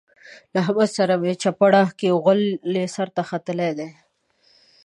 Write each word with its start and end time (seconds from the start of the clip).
له 0.53 0.57
احمد 0.63 0.89
سره 0.97 1.13
يې 1.17 1.19
مه 1.21 1.31
چېړه؛ 1.41 1.81
غول 2.21 2.41
يې 2.75 2.83
سر 2.95 3.07
ته 3.15 3.21
ختلي 3.29 3.69
دي. 3.77 3.89